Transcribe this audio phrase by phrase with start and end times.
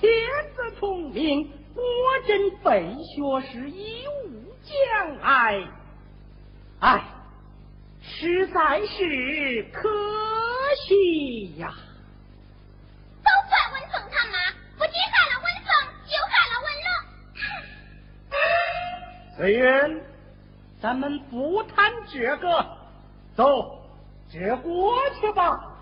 [0.00, 0.10] 天
[0.56, 1.82] 资聪明，果
[2.26, 5.62] 真备学时一无将碍。
[6.80, 7.04] 哎，
[8.02, 9.88] 实在是可
[10.86, 11.72] 惜呀！
[13.22, 14.36] 都怪文凤他妈，
[14.76, 15.70] 不仅害了文凤，
[16.10, 16.90] 又害了文龙。
[19.36, 19.64] 随缘，
[20.84, 22.62] 咱们不谈这个，
[23.34, 23.78] 走，
[24.28, 25.73] 接过去吧。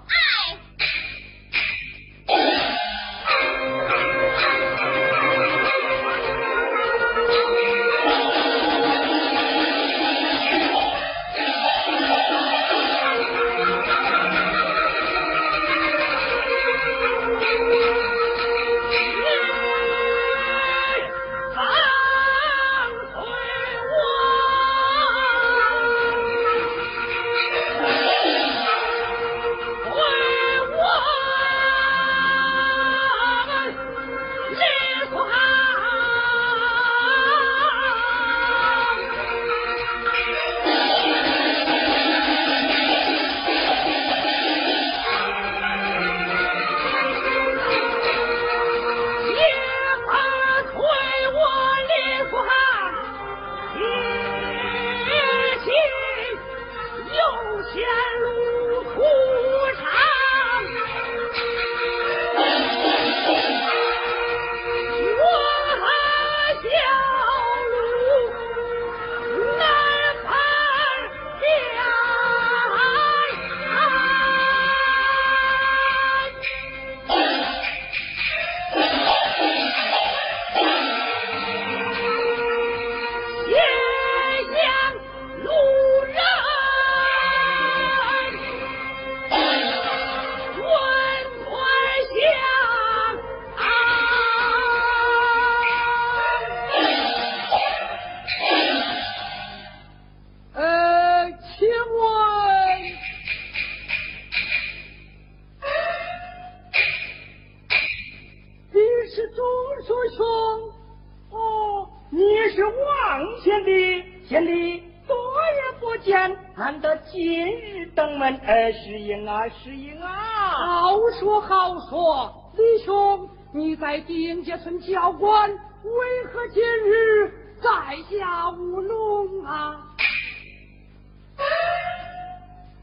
[119.62, 120.10] 应啊，适应啊。
[120.56, 127.28] 好说好说，李兄，你在丁家村教官，为何今日
[127.60, 127.70] 在
[128.10, 129.76] 下务农啊？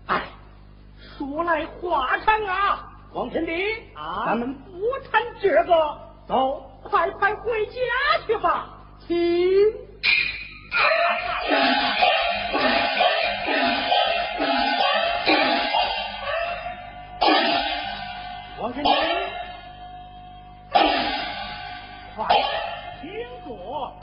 [0.07, 0.23] 哎，
[1.17, 3.55] 说来话长啊，王天林
[3.95, 4.71] 啊，咱们不
[5.11, 5.97] 谈这个，
[6.27, 7.73] 走，快快回家
[8.25, 8.77] 去吧。
[9.07, 9.17] 请。
[18.61, 18.89] 王贤弟，
[22.13, 22.27] 快
[22.99, 23.09] 请
[23.45, 23.93] 坐。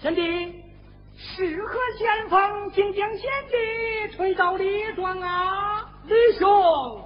[0.00, 0.62] 贤弟，
[1.16, 5.90] 是何先锋，请将贤弟推到李庄啊？
[6.04, 7.04] 李兄。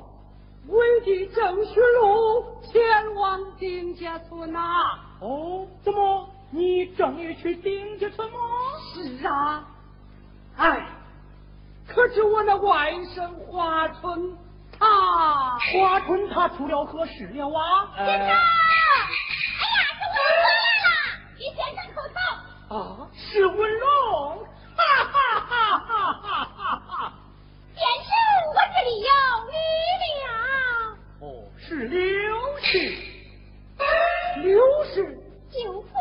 [0.68, 4.60] 为弟正寻路前往丁家村呐。
[5.20, 8.38] 哦，怎么你正欲去丁家村吗？
[8.94, 9.66] 是啊。
[10.56, 10.86] 哎，
[11.94, 14.34] 可是我那外甥华春
[14.78, 17.90] 他，华春他出了何事了啊？
[17.96, 18.36] 先生，哎呀，
[19.58, 19.60] 是
[20.00, 20.48] 文龙来
[20.82, 20.88] 了，
[21.36, 22.16] 给先生叩头。
[22.74, 24.38] 啊，是文龙，
[24.74, 25.84] 哈哈哈哈
[26.14, 26.24] 哈
[26.56, 27.12] 哈哈！
[27.74, 28.10] 先生，
[28.54, 29.08] 我这里有
[29.50, 29.54] 礼
[30.24, 30.26] 了。
[31.20, 31.22] 哦，
[31.58, 32.00] 是刘
[32.62, 32.72] 氏，
[34.40, 34.48] 刘
[34.84, 34.94] 氏
[35.50, 35.92] 舅父，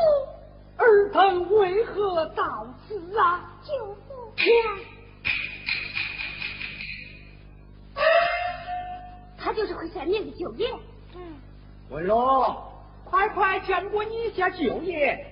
[0.77, 3.41] 尔等为何到此啊？
[3.63, 4.33] 舅父，
[9.43, 10.69] 他就是会算命的舅爷。
[11.15, 11.19] 嗯，
[11.89, 12.63] 文龙，
[13.03, 15.25] 快快见过你家舅爷。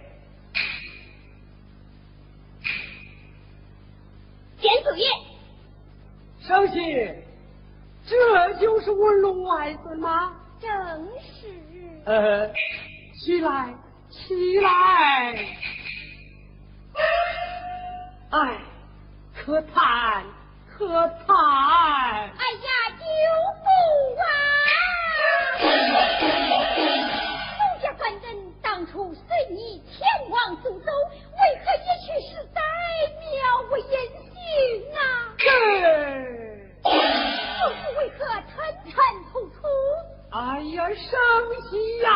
[4.60, 5.06] 见舅爷。
[6.42, 7.16] 圣喜。
[8.08, 10.34] 这就是文龙外孙吗？
[10.60, 10.70] 正
[11.22, 11.48] 是。
[12.06, 12.51] 呃，
[13.13, 13.75] 起来，
[14.10, 15.46] 起来。
[18.32, 18.58] 哎，
[19.36, 20.25] 可叹，
[20.79, 21.36] 可叹。
[21.36, 23.03] 哎呀，舅
[23.59, 23.67] 父
[24.21, 24.24] 啊！
[27.59, 28.24] 奴家官人
[28.62, 30.86] 当初随你前往苏州，
[31.33, 32.57] 为何一去是在
[33.19, 33.29] 庙
[33.71, 33.91] 为人
[34.31, 34.33] 行
[34.95, 34.98] 啊？
[35.38, 35.43] 对。
[36.81, 36.88] 舅
[37.67, 38.50] 父为何沉
[38.86, 38.93] 沉
[39.33, 39.59] 吐吐？
[40.31, 40.38] 哎
[40.75, 40.95] 呀，生
[41.69, 42.07] 喜呀！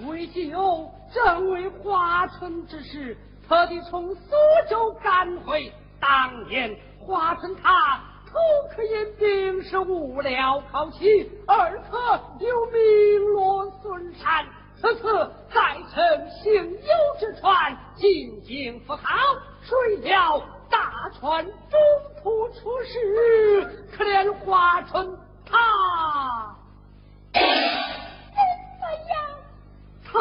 [0.08, 3.18] 为舅正为花村之事，
[3.50, 4.20] 特地从苏
[4.68, 5.72] 州赶回。
[5.98, 8.38] 当年华春他头
[8.72, 11.98] 可因病是无聊靠起，二可
[12.38, 14.46] 有名落孙山。
[14.80, 15.02] 此次
[15.52, 19.02] 再乘行游之船进京赴考，
[19.62, 20.40] 谁料？
[20.70, 21.52] 大船中
[22.22, 26.54] 途出事，可怜华春他
[27.32, 27.48] 怎么
[29.08, 29.18] 样？
[30.04, 30.20] 他他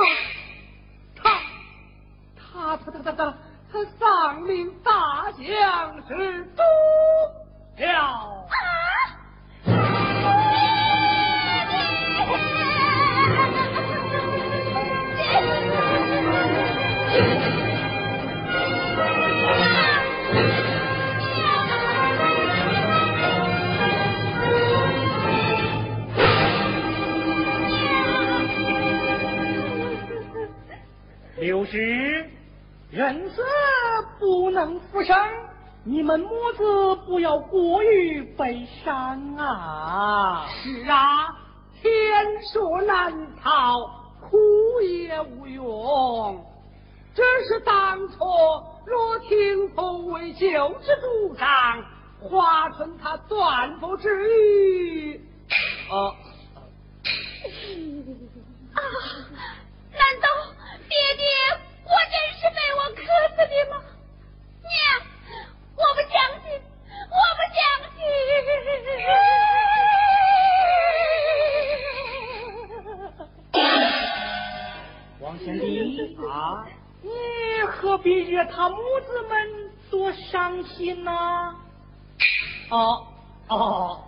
[2.59, 3.37] 他他他他他
[3.71, 6.65] 他丧命大将是中
[7.77, 8.39] 了。
[31.39, 32.28] 刘氏，
[32.89, 33.43] 人死
[34.17, 35.15] 不能复生，
[35.83, 40.47] 你们母子不要过于悲伤啊！
[40.63, 41.27] 是啊，
[41.79, 41.93] 天
[42.51, 43.79] 说难逃，
[44.19, 44.37] 苦
[44.81, 46.43] 也无用。
[47.13, 48.15] 只是当初
[48.85, 50.47] 若听从为救
[50.79, 51.47] 之主张，
[52.19, 55.21] 华春他断不至于。
[55.91, 56.09] 啊！
[58.73, 58.81] 啊！
[59.91, 60.27] 难道？
[60.89, 61.25] 爹爹，
[61.89, 63.73] 我真是被我磕死的吗？
[64.61, 64.71] 娘，
[65.75, 66.45] 我不相信，
[67.09, 67.57] 我不相
[67.95, 67.99] 信。
[75.19, 76.67] 王贤弟啊，
[77.01, 77.09] 你
[77.67, 81.11] 何必惹他母子们多伤心呢？
[82.69, 83.07] 哦
[83.47, 84.03] 哦，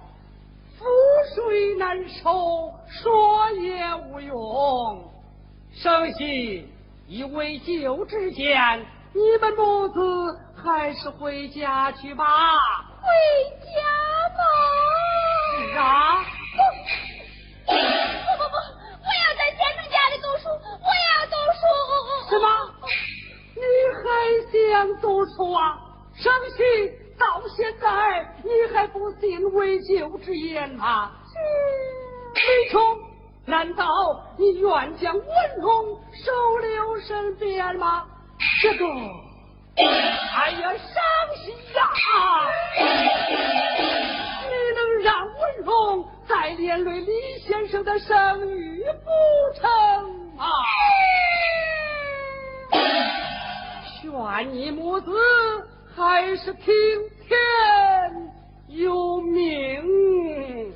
[0.77, 0.85] 覆
[1.33, 5.11] 水难收，说也无用。
[5.73, 6.67] 生喜，
[7.11, 8.57] 以为救之见，
[9.11, 9.99] 你们母子
[10.55, 12.23] 还是回家去吧。
[13.01, 13.05] 回
[13.59, 13.73] 家
[14.37, 14.41] 吧？
[15.59, 16.23] 是啊。
[17.65, 18.55] 不不不，
[18.95, 21.61] 我要在先生家里读书，我要读书。
[22.29, 22.47] 什么？
[23.55, 23.61] 你
[23.99, 24.01] 还
[24.53, 25.75] 想读书啊？
[26.15, 26.63] 生喜，
[27.19, 31.11] 到现在你还不信为救之言吗？
[31.25, 31.33] 是。
[32.35, 32.79] 李冲，
[33.51, 33.83] 难道
[34.37, 35.25] 你愿将文
[35.59, 38.05] 龙收留身边吗？
[38.61, 38.85] 这个，
[39.75, 41.03] 哎呀，伤
[41.43, 41.79] 心呀！
[44.47, 47.11] 你能让文龙再连累李
[47.45, 49.69] 先生的声誉不成
[50.37, 50.45] 吗？
[54.01, 55.11] 劝你母子
[55.93, 56.73] 还是听
[57.27, 57.37] 天
[58.69, 60.73] 由命。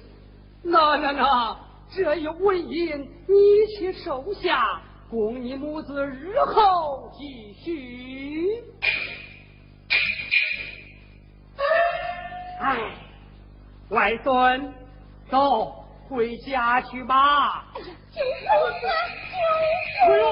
[0.61, 1.57] 那那那，
[1.95, 8.61] 这一文银你且收下，供你母子日后继续。
[12.59, 12.77] 哎，
[13.91, 14.73] 外孙，
[15.31, 17.65] 走回家去吧。
[17.77, 17.87] 救父
[18.81, 18.87] 子，
[19.31, 19.37] 救
[20.05, 20.27] 不用。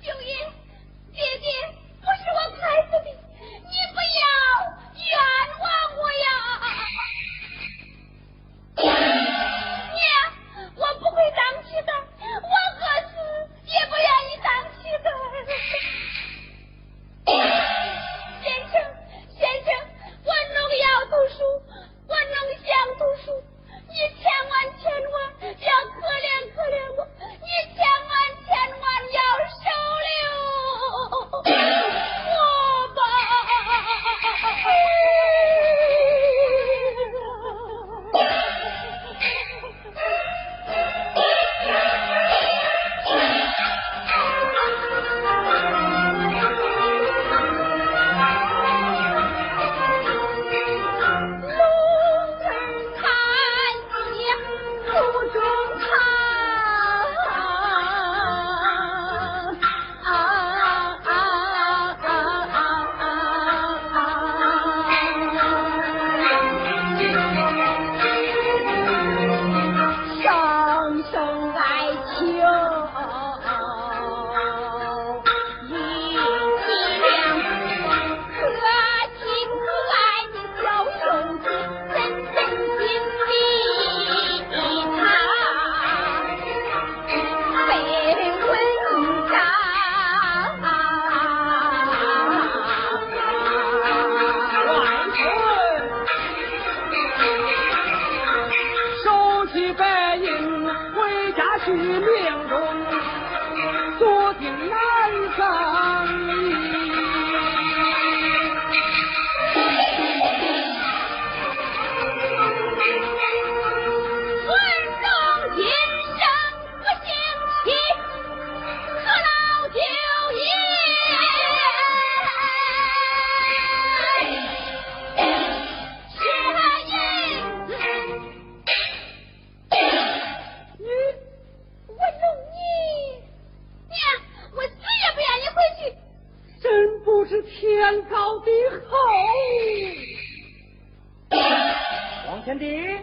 [0.00, 0.32] 九爷，
[1.12, 1.46] 爹爹，
[2.00, 4.24] 不是我害死的，你不要
[4.96, 5.04] 冤
[5.60, 5.64] 枉
[8.78, 9.45] Yeah.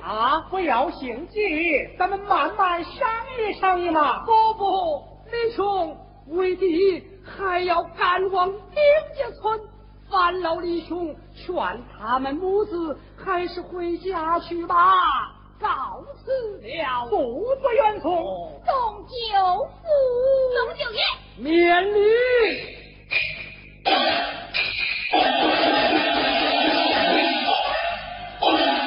[0.02, 1.40] 啊，不要心急，
[1.98, 4.26] 咱们慢慢商议商议嘛。
[4.26, 5.02] 不不，
[5.32, 8.60] 李兄，为弟还要赶往丁
[9.18, 9.60] 家村，
[10.10, 11.56] 烦劳李兄劝
[11.98, 14.76] 他们母子还是回家去吧。
[15.60, 18.12] 告辞了，父子远从。
[18.66, 19.12] 宋九
[19.64, 19.74] 府，
[20.56, 21.00] 宋九爷，
[21.38, 21.98] 免礼。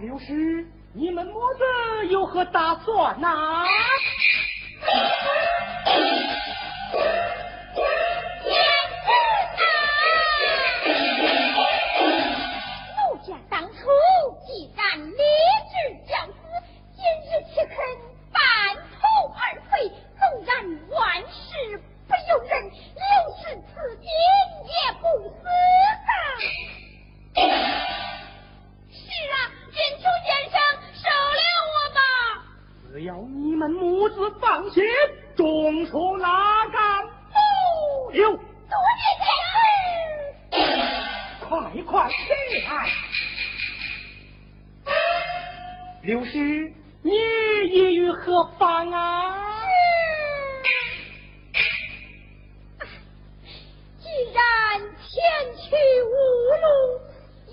[0.00, 3.64] 刘师，你们母子有何打算呐、
[34.30, 34.82] 子放心，
[35.36, 38.32] 众处哪敢不留？
[38.32, 38.40] 多
[38.98, 40.58] 谢。
[41.40, 42.14] 快快起
[42.66, 42.88] 来！
[46.02, 49.62] 刘师，你意欲何方啊？
[54.00, 55.22] 既然前
[55.56, 56.14] 去无
[56.62, 56.66] 路，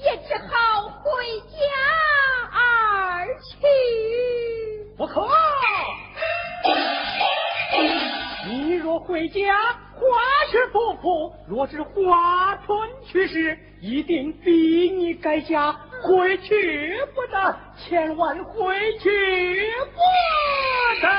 [0.03, 1.56] 也只好回家
[2.51, 3.58] 而去。
[4.98, 5.27] 不可！
[8.93, 9.39] 我回家，
[9.95, 10.05] 花
[10.51, 14.51] 是婆婆若是花春去世，一定逼
[14.91, 20.00] 你改嫁，回去不得，千万回去不
[21.01, 21.09] 得。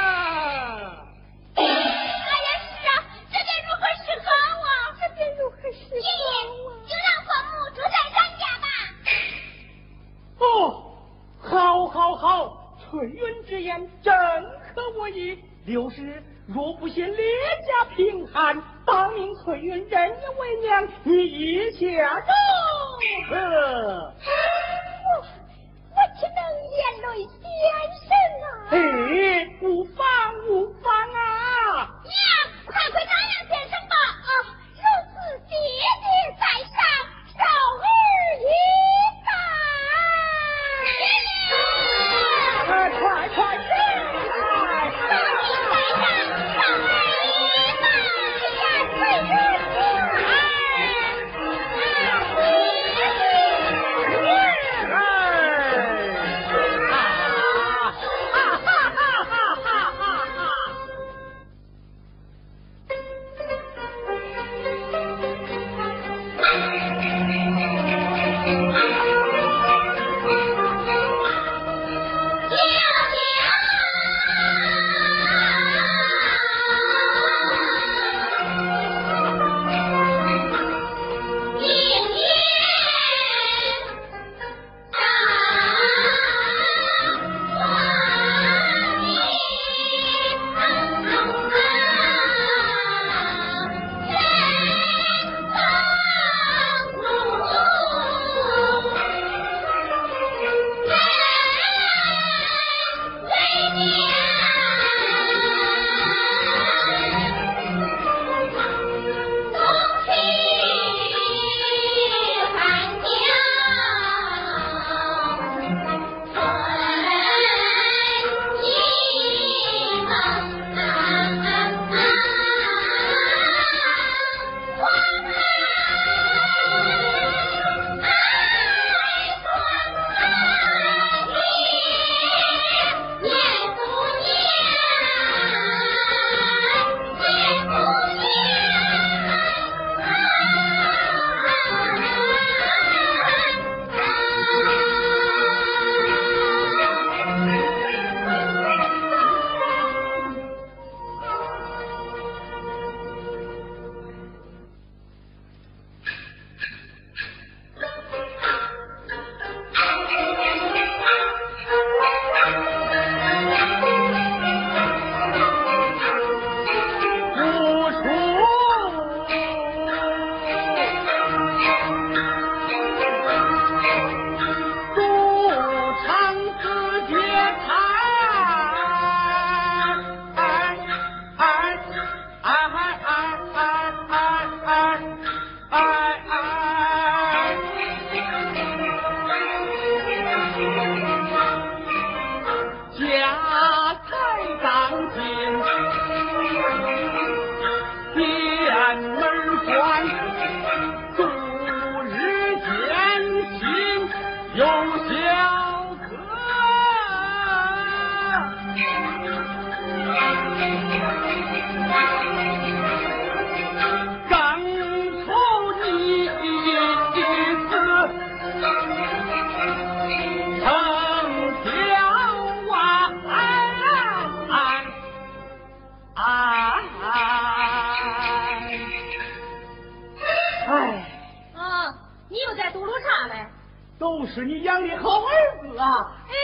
[234.05, 236.13] 都是你养的好儿子啊！
[236.29, 236.35] 哎，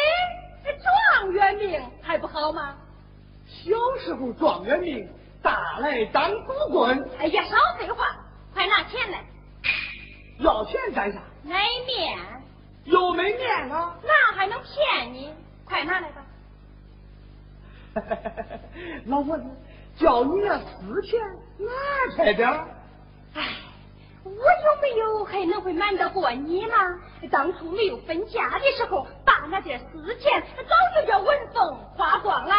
[0.64, 2.74] 这状元命还不好吗？
[3.46, 3.70] 小
[4.02, 5.06] 时候状元命，
[5.42, 6.98] 大来当督官。
[7.18, 8.16] 哎呀，少废话，
[8.54, 9.22] 快拿钱来！
[10.38, 11.20] 要钱干啥？
[11.42, 12.18] 买面。
[12.84, 13.94] 又没面了？
[14.02, 15.30] 那还能骗你？
[15.66, 16.24] 快拿来吧！
[19.04, 19.44] 老婆子，
[19.98, 21.20] 叫你那私钱
[21.58, 22.48] 拿开点
[23.34, 23.42] 哎。
[24.24, 26.74] 我有没有还能会瞒得过你吗？
[27.30, 32.54] 当初没有分家的时候，把那点私钱早就叫文凤花光了，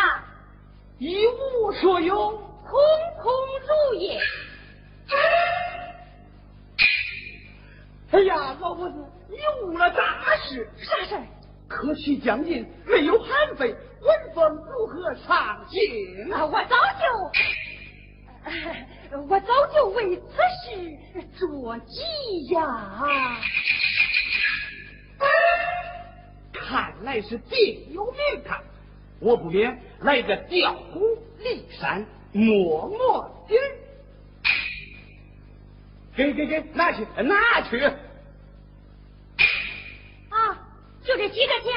[0.97, 2.79] 一无所有，空
[3.21, 3.31] 空
[3.67, 4.19] 如也。
[8.11, 8.95] 哎呀，老婆子，
[9.29, 10.67] 你误了大事！
[10.77, 11.23] 啥事儿？
[11.67, 16.33] 科举将近，没有韩非，文凤如何上京？
[16.33, 17.31] 啊，我早就。
[19.29, 20.21] 我早就为此
[21.13, 23.37] 事着急呀。
[26.53, 28.57] 看来是别有名堂，
[29.19, 33.75] 我不免来个调虎离山，摸摸底儿。
[36.15, 37.79] 给给给，拿去拿去！
[40.29, 40.57] 啊，
[41.03, 41.73] 就这几个钱，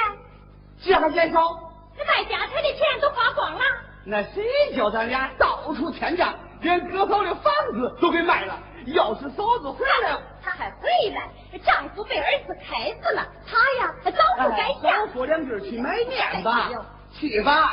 [0.83, 1.73] 这还嫌少？
[1.97, 3.61] 那卖家财的钱都花光了。
[4.05, 4.45] 那谁
[4.77, 8.59] 叫咱俩到处欠账，连哥嫂的房子都给卖了？
[8.87, 11.29] 要是嫂子回来，她还回来，
[11.63, 14.11] 丈夫被儿子开死了，她呀早
[14.43, 15.07] 不该想。
[15.07, 16.71] 少说两句，去买面吧，
[17.13, 17.71] 去吧。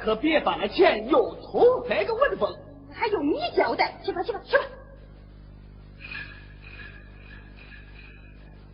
[0.00, 2.54] 可别把那钱又偷塞给文风。
[2.92, 3.94] 还用你交代？
[4.04, 4.64] 去吧去吧去吧。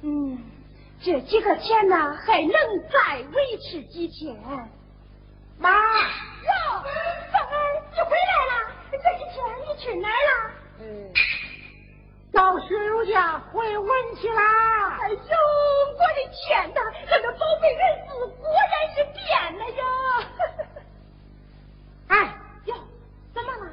[0.03, 0.39] 嗯，
[1.03, 4.35] 这几个钱呢，还能再维持几天？
[5.59, 5.71] 妈，
[9.93, 10.51] 去哪儿了？
[10.81, 11.13] 嗯，
[12.33, 14.99] 到薛如家回文去啦。
[15.03, 19.83] 哎呦，我的天哪，这个宝贝儿子果然是变了呀！
[22.09, 22.75] 哎，哟，
[23.35, 23.73] 怎么了？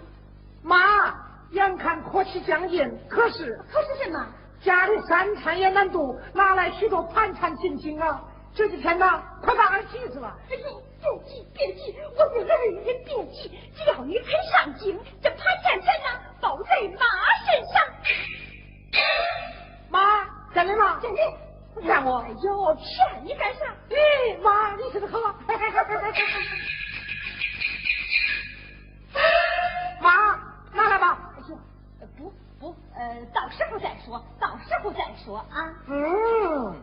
[0.62, 1.15] 妈，
[1.51, 4.27] 眼看科期将近，可是可是什么？
[4.62, 8.21] 家里三餐也难度，哪来许多盘缠进京啊？
[8.53, 10.36] 这几天呢，快把俺急死了。
[10.49, 17.05] 哎呦，别急别急，我的儿也别急，只要你肯上京，这盘缠钱呢，包在妈
[17.45, 17.81] 身上。
[19.89, 20.99] 妈，真的吗？
[21.01, 21.21] 真的。
[21.81, 22.19] 骗我？
[22.19, 23.65] 哎呦，骗你干啥？
[23.89, 23.95] 哎，
[24.41, 25.19] 妈，你说的好。
[30.01, 30.39] 妈。
[30.71, 31.57] 拿来吧，行，
[32.15, 35.73] 不不，呃，到时候再说，到时候再说啊。
[35.88, 36.75] 嗯，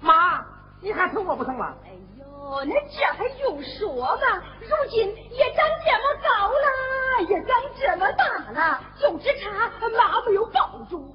[0.00, 0.44] 妈，
[0.80, 1.76] 你还疼我不疼了？
[1.84, 4.42] 哎呦，那这还用说吗？
[4.60, 9.50] 如今也长这么高了，也长这么大了，就只差
[9.96, 11.14] 妈没有抱住。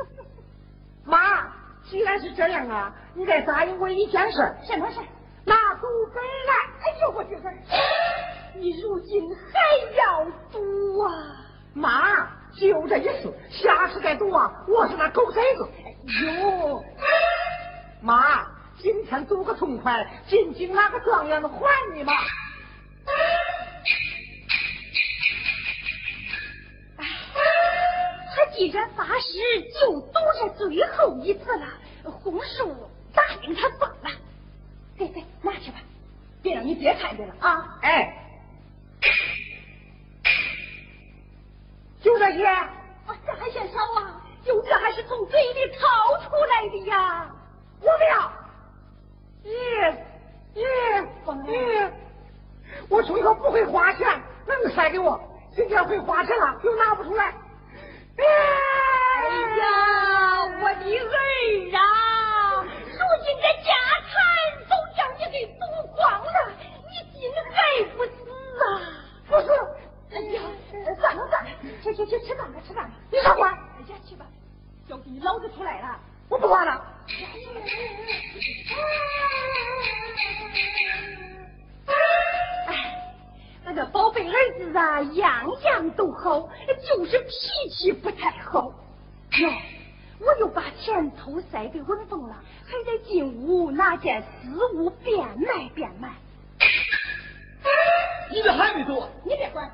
[1.04, 1.52] 妈，
[1.84, 4.38] 既然是这样啊，你再答应我一件事。
[4.66, 5.00] 什么事？
[5.44, 6.54] 拿赌本来。
[6.80, 7.50] 哎呦，我的个！
[8.54, 9.60] 你如今还
[9.96, 11.12] 要赌啊？
[11.74, 15.68] 妈，就这一次，下次再赌啊，我是那狗崽子。
[15.84, 15.94] 哎
[16.26, 16.82] 呦，
[18.00, 18.46] 妈，
[18.84, 22.12] 今天赌个痛快，进京拿个状元还你嘛。
[26.98, 27.04] 哎，
[28.36, 29.38] 他既然发誓，
[29.80, 31.66] 就赌这最后一次了。
[32.04, 32.76] 红树
[33.14, 34.10] 答应他走了，
[34.98, 35.78] 对对拿去吧，
[36.42, 37.78] 别让你爹看见了啊！
[37.80, 38.20] 哎。
[54.94, 55.20] 给我？
[55.56, 57.34] 今天会花钱了，又拿不出来。
[58.16, 58.22] 哎
[59.58, 61.10] 呀，我的儿
[61.74, 62.62] 啊！
[62.62, 63.74] 如今这家
[64.06, 64.14] 产
[64.70, 66.30] 都让你给赌光了，
[66.88, 68.14] 你心还不死
[68.62, 68.78] 啊？
[69.26, 69.50] 不是。
[70.14, 70.40] 哎呀，
[71.00, 71.50] 算了算了，
[71.82, 72.94] 去去去吃饭吧，吃饭吧。
[73.10, 74.24] 你上管，哎呀，去吧，
[74.86, 76.80] 要给你老子出来了，我不管了。
[77.08, 77.12] 哎，
[84.14, 86.48] 那个宝贝儿子啊，样样都好，
[86.88, 88.72] 就是脾气不太好。
[89.40, 89.52] 哟，
[90.20, 96.12] 我又把钱偷塞给文凤了，还得进屋拿件私物变卖变卖。
[98.30, 99.08] 你这还没走？
[99.24, 99.68] 你别管。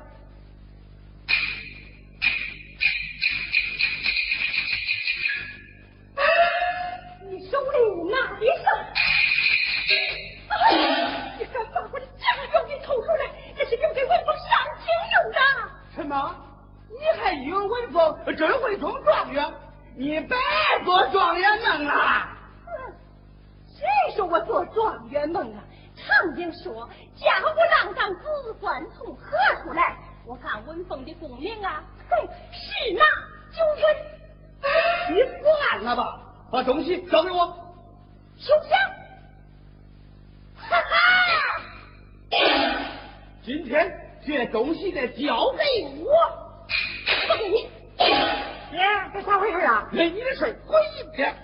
[20.01, 20.35] 你白
[20.83, 22.27] 做状元梦了！
[23.67, 23.85] 谁
[24.15, 25.63] 说我做状元梦了？
[25.95, 27.45] 曾经说，家无
[27.85, 29.95] 浪荡子，官从何处来？
[30.25, 32.17] 我看文凤的功名啊，哼，
[32.51, 33.03] 十拿
[33.53, 33.83] 九稳。
[35.11, 37.55] 你算了吧，把东西交给我。
[38.39, 38.79] 休想！
[40.67, 41.61] 哈哈！
[43.43, 45.63] 今天这东西得交给
[46.00, 46.00] 我。
[49.91, 51.35] 没你的事，滚一边！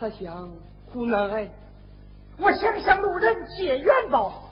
[0.00, 0.50] 他想
[0.90, 1.46] 苦难哎，
[2.38, 4.48] 我想向路人借元宝，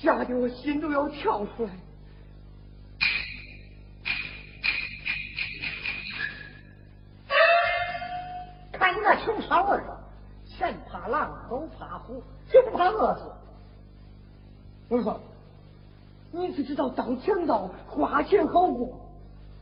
[0.00, 1.70] 吓得我心都要跳出来。
[8.72, 9.90] 看你那穷小儿子，
[10.56, 13.30] 前怕狼，后怕虎，就不怕饿死。
[14.88, 15.20] 我说，
[16.32, 18.88] 你只知道当强盗，花钱好过，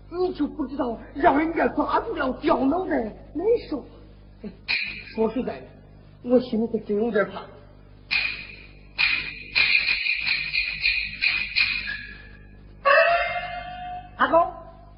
[0.08, 3.02] 你就不知道让人家抓住了掉脑袋
[3.34, 3.84] 难受。
[5.14, 5.66] 说实在的，
[6.24, 7.42] 我心里可真有点怕。
[14.16, 14.52] 阿高，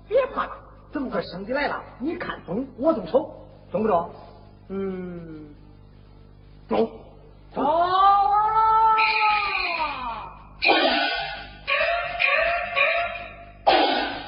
[0.09, 0.57] 别怕了，
[0.93, 4.11] 等会升级来了，你看中我动手，中不中？
[4.69, 5.55] 嗯，
[6.69, 6.91] 中，
[7.55, 7.65] 中。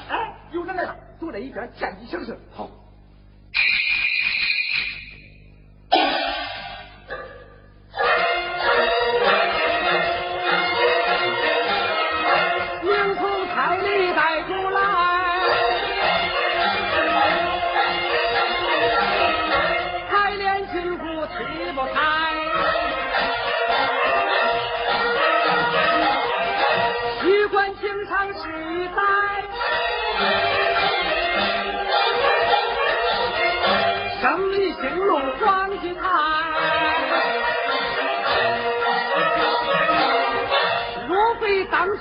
[0.09, 2.37] 哎，有人来了，躲在一边，见机行事。
[2.53, 2.69] 好。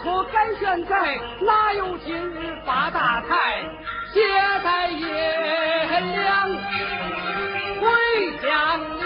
[0.03, 3.65] 错，该现在，哪有今日发大财？
[4.13, 4.21] 谢
[4.63, 5.07] 在爷
[6.01, 6.49] 娘
[7.81, 7.85] 回
[8.41, 8.47] 乡
[9.01, 9.05] 里，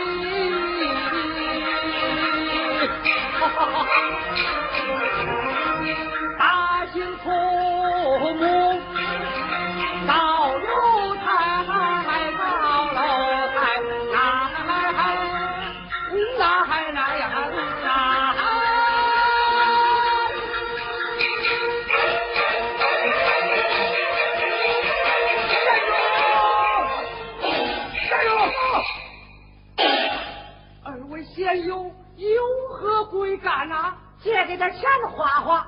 [34.61, 34.69] 有有何贵干呐？
[34.69, 34.81] 借给他钱
[35.11, 35.67] 花花。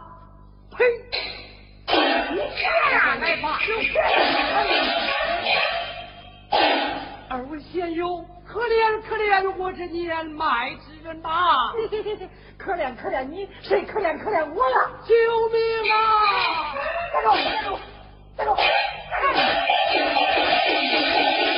[0.77, 0.85] 呸！
[2.33, 3.59] 你下来吧。
[7.31, 11.73] 二位贤友，可怜可怜我这年迈之人呐！
[12.59, 14.91] 可怜可怜你，谁可怜可怜我了？
[15.07, 15.15] 救
[15.49, 15.59] 命
[15.91, 15.95] 啊！
[17.13, 17.79] 站住！
[18.37, 18.47] 站住！
[18.47, 18.57] 站住！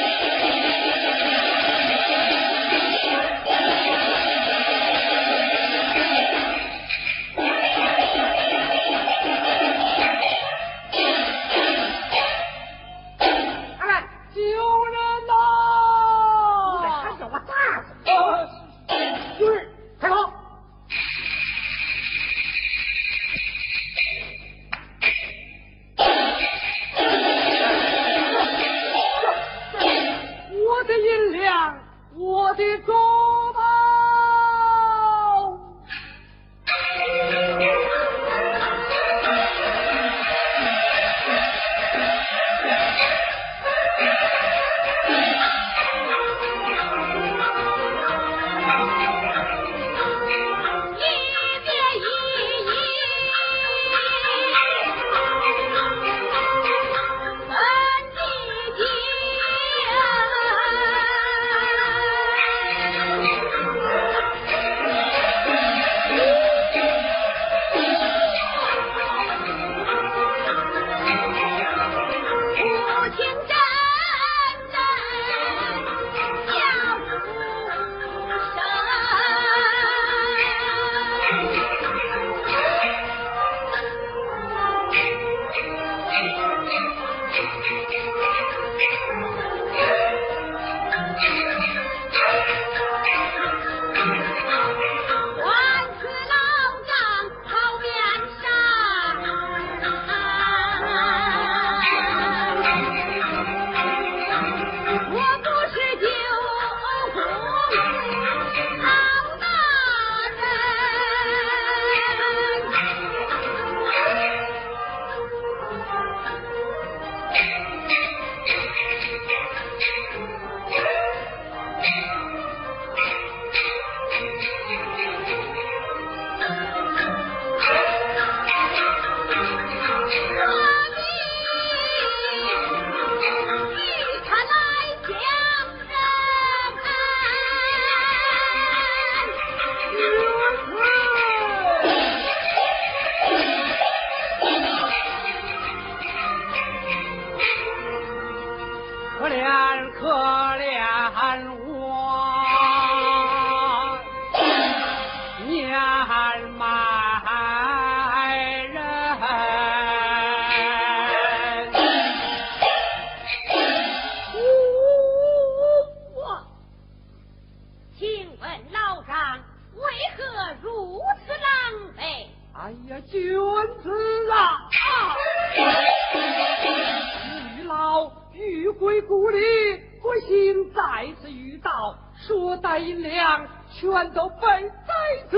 [182.65, 185.37] 大银两全都被贼子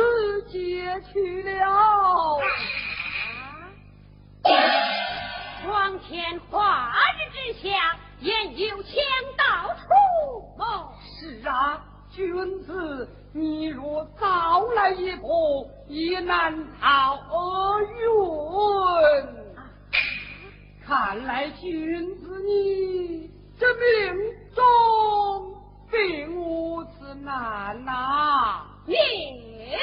[0.49, 2.39] 劫去了。
[5.67, 8.95] 光天化日之下，也有枪
[9.37, 9.83] 道出。
[11.19, 17.99] 是啊，君子，你若早来一步，也难逃厄运。
[20.87, 24.15] 看来，君子你这命
[24.55, 25.56] 中。
[25.91, 29.77] 并无此难呐你不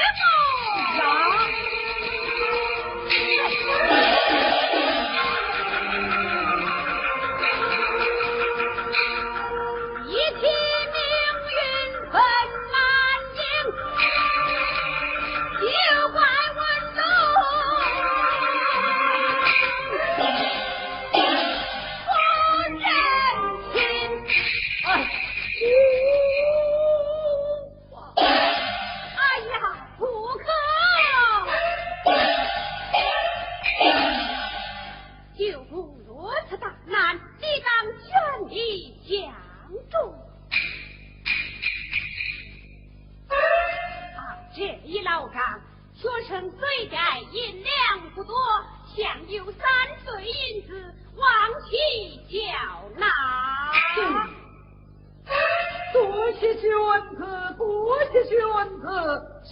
[0.97, 1.73] 拿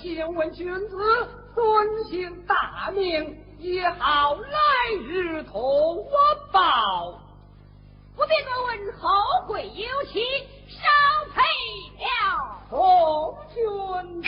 [0.01, 0.97] 请问君子
[1.53, 4.49] 尊姓大名，也好来
[5.07, 6.11] 日同我
[6.51, 7.21] 报。
[8.15, 10.19] 不必多问，后会有期，
[10.67, 10.89] 少
[11.35, 11.39] 陪
[12.03, 12.07] 了。
[12.67, 13.61] 红君
[14.23, 14.27] 子，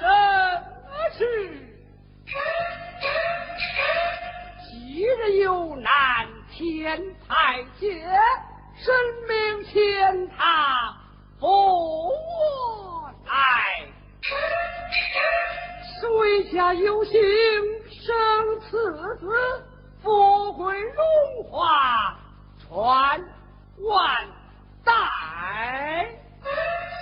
[0.00, 0.04] 真
[1.16, 1.20] 是，
[4.68, 8.04] 今日有难，天在劫。
[8.84, 8.92] 身
[9.28, 10.92] 命天他
[11.38, 12.12] 不
[13.24, 13.30] 在，
[16.00, 17.12] 水家有幸
[17.88, 19.24] 生此子，
[20.02, 20.98] 富贵荣
[21.48, 22.18] 华
[22.58, 23.20] 传
[23.78, 24.26] 万
[24.84, 24.92] 代，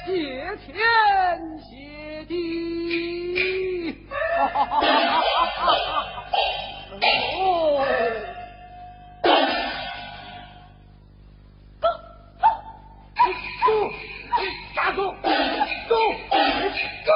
[0.04, 3.96] 谢天谢地。
[13.60, 13.66] 走
[14.74, 15.14] 打走
[15.88, 15.96] 走
[17.04, 17.10] 走。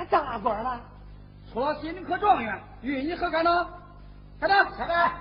[0.00, 0.80] 啥大官了？
[1.52, 3.68] 出了新科状元，与你何干呢？
[4.38, 5.12] 快点，下来！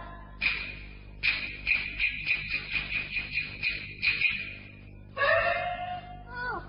[6.31, 6.63] 哦，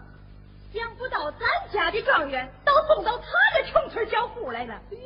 [0.73, 3.25] 想不到咱家的状元都送到他
[3.59, 4.81] 的城村小户来了。
[4.91, 4.99] 耶，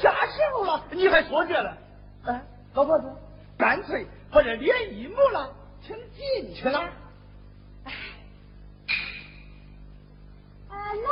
[0.00, 0.84] 啥时候了？
[0.90, 1.76] 你还说这了？
[2.26, 2.40] 哎，
[2.74, 3.04] 老婆子，
[3.56, 5.50] 干脆把这脸一抹了，
[5.82, 6.90] 请进去了。
[10.68, 11.10] 哎，老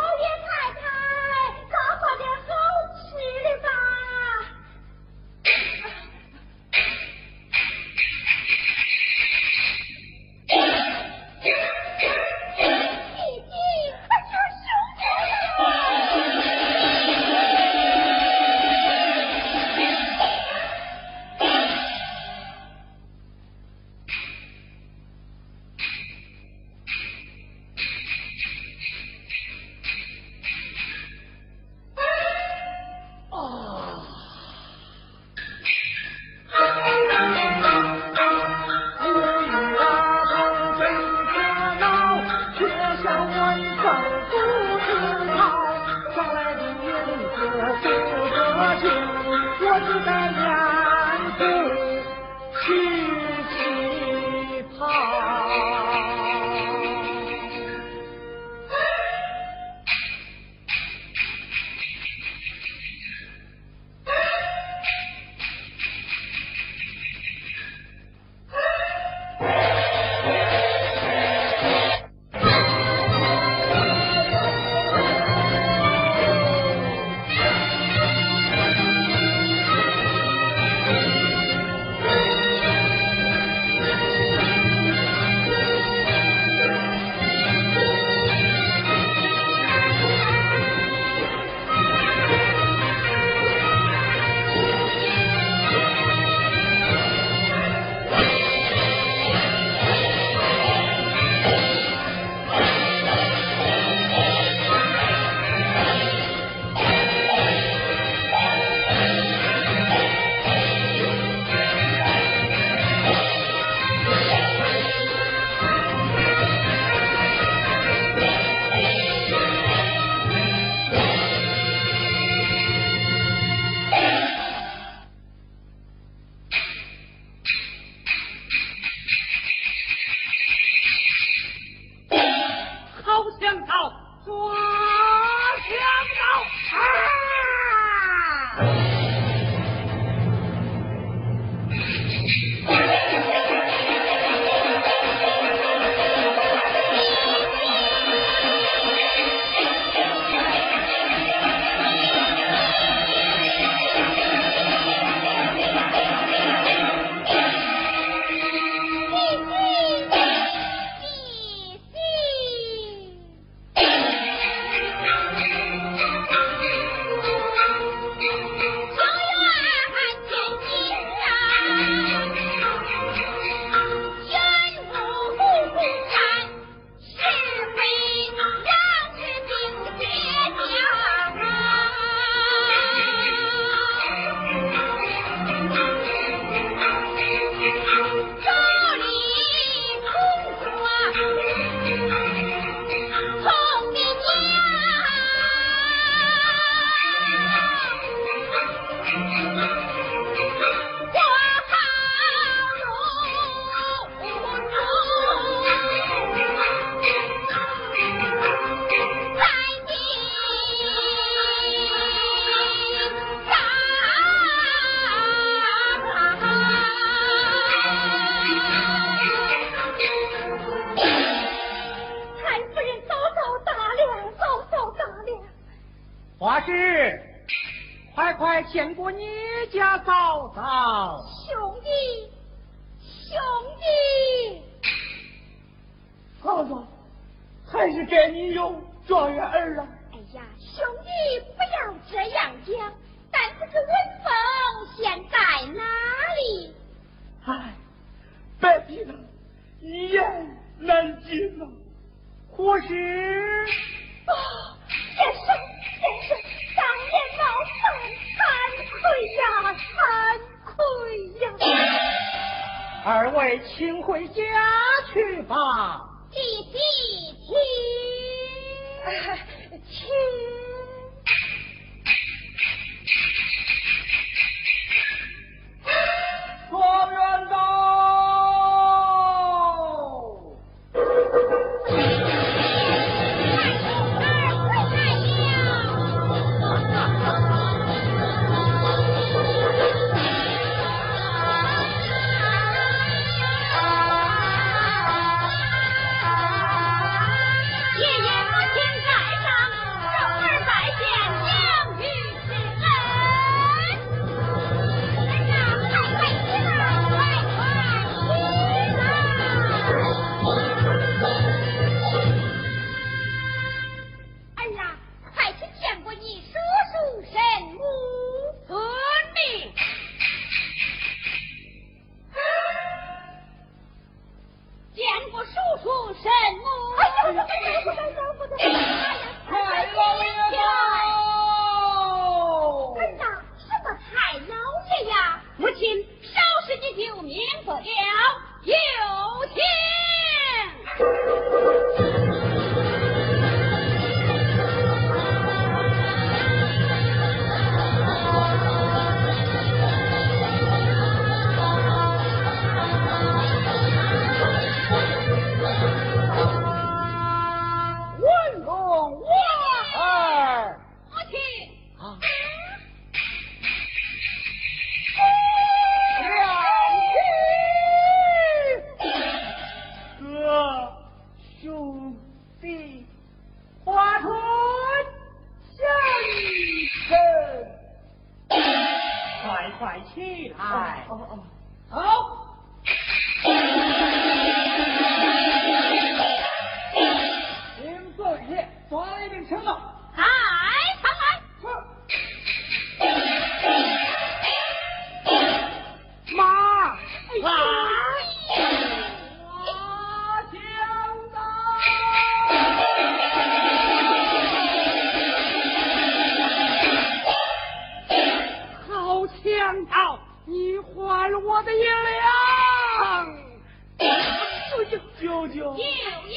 [416.28, 416.36] 爷。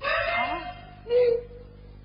[0.00, 0.08] 啊，
[1.06, 1.10] 你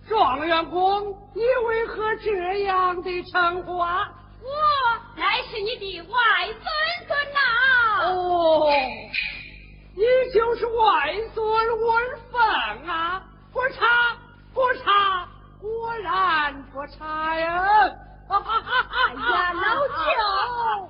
[0.08, 4.10] 状元公，你为何这样的称呼啊？
[4.42, 4.50] 我
[5.16, 6.64] 乃是你的外孙
[7.08, 7.40] 孙呐。
[8.06, 8.70] 哦，
[9.96, 12.42] 你就是外孙文凤
[12.88, 13.24] 啊？
[13.52, 14.18] 不差，
[14.54, 15.28] 不差，
[15.62, 17.92] 果然不差呀、啊！
[18.28, 20.90] 哎呀，老九。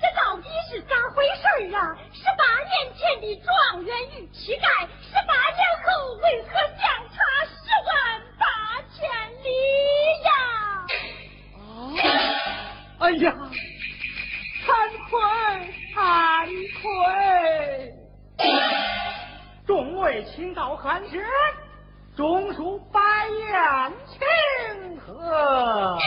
[0.00, 1.96] 这到底是咋回事啊？
[2.12, 5.86] 十八年前的状元与乞丐，十八年后
[6.22, 8.44] 为何相差十万八
[8.92, 8.96] 千
[9.42, 9.46] 里
[10.24, 10.30] 呀？
[11.56, 11.58] 啊，
[13.00, 13.26] 哎呀，
[14.64, 14.68] 惭
[15.08, 15.10] 愧
[15.94, 15.96] 惭
[16.80, 16.82] 愧。
[19.66, 21.18] 众位请到寒舍，
[22.16, 24.16] 中书百宴庆
[25.00, 25.98] 贺。